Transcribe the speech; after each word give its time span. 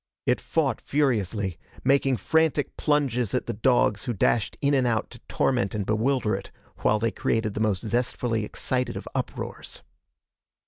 It 0.25 0.41
fought 0.41 0.81
furiously, 0.81 1.59
making 1.83 2.17
frantic 2.17 2.75
plunges 2.75 3.35
at 3.35 3.45
the 3.45 3.53
dogs 3.53 4.05
who 4.05 4.13
dashed 4.13 4.57
in 4.59 4.73
and 4.73 4.87
out 4.87 5.11
to 5.11 5.19
torment 5.29 5.75
and 5.75 5.85
bewilder 5.85 6.33
it 6.33 6.49
while 6.77 6.97
they 6.97 7.11
created 7.11 7.53
the 7.53 7.59
most 7.59 7.85
zestfully 7.85 8.43
excited 8.43 8.97
of 8.97 9.07
uproars. 9.13 9.83